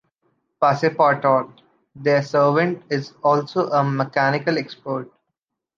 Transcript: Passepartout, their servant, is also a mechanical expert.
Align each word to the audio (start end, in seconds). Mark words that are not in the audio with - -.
Passepartout, 0.59 1.61
their 1.95 2.23
servant, 2.23 2.81
is 2.89 3.13
also 3.21 3.69
a 3.69 3.83
mechanical 3.83 4.57
expert. 4.57 5.11